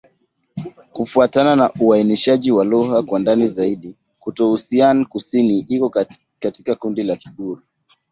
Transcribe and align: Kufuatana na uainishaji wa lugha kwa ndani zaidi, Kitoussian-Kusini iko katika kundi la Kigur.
Kufuatana 0.93 1.55
na 1.55 1.71
uainishaji 1.79 2.51
wa 2.51 2.65
lugha 2.65 3.03
kwa 3.03 3.19
ndani 3.19 3.47
zaidi, 3.47 3.95
Kitoussian-Kusini 4.25 5.59
iko 5.59 5.89
katika 6.39 6.75
kundi 6.75 7.03
la 7.03 7.15
Kigur. 7.15 7.61